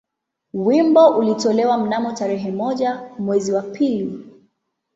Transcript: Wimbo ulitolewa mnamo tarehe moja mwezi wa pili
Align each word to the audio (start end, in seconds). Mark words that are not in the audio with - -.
Wimbo 0.53 1.09
ulitolewa 1.17 1.77
mnamo 1.77 2.11
tarehe 2.11 2.51
moja 2.51 3.09
mwezi 3.19 3.53
wa 3.53 3.61
pili 3.61 4.27